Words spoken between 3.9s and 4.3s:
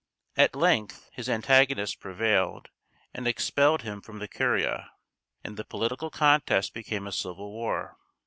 from the